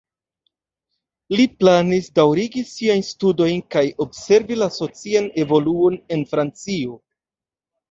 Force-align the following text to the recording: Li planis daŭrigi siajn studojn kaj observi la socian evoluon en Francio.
Li 1.39 1.43
planis 1.63 2.07
daŭrigi 2.19 2.63
siajn 2.71 3.05
studojn 3.11 3.61
kaj 3.77 3.85
observi 4.07 4.59
la 4.63 4.71
socian 4.81 5.31
evoluon 5.47 6.01
en 6.19 6.27
Francio. 6.35 7.01